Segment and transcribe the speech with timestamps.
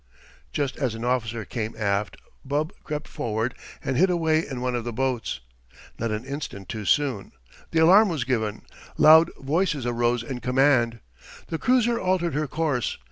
[0.51, 3.53] Just as an officer came aft, Bub crept forward,
[3.83, 5.41] and hid away in one of the boats.
[5.99, 7.33] Not an instant too soon.
[7.69, 8.63] The alarm was given.
[8.97, 11.01] Loud voices rose in command.
[11.49, 12.97] The cruiser altered her course.